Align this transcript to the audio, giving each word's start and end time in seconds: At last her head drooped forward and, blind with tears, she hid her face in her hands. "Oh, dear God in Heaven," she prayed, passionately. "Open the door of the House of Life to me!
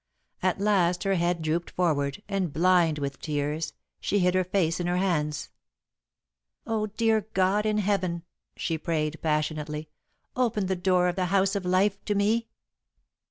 At 0.41 0.59
last 0.59 1.03
her 1.03 1.13
head 1.13 1.43
drooped 1.43 1.69
forward 1.69 2.23
and, 2.27 2.51
blind 2.51 2.97
with 2.97 3.19
tears, 3.21 3.73
she 3.99 4.17
hid 4.17 4.33
her 4.33 4.43
face 4.43 4.79
in 4.79 4.87
her 4.87 4.97
hands. 4.97 5.49
"Oh, 6.65 6.87
dear 6.87 7.27
God 7.35 7.67
in 7.67 7.77
Heaven," 7.77 8.23
she 8.57 8.79
prayed, 8.79 9.19
passionately. 9.21 9.89
"Open 10.35 10.65
the 10.65 10.75
door 10.75 11.07
of 11.07 11.17
the 11.17 11.25
House 11.25 11.55
of 11.55 11.65
Life 11.65 12.03
to 12.05 12.15
me! 12.15 12.47